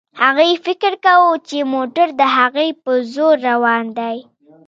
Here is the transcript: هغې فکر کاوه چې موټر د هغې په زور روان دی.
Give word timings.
هغې 0.23 0.51
فکر 0.65 0.93
کاوه 1.05 1.33
چې 1.49 1.57
موټر 1.73 2.07
د 2.19 2.21
هغې 2.37 2.67
په 2.83 2.91
زور 3.13 3.35
روان 3.49 3.85
دی. 3.99 4.17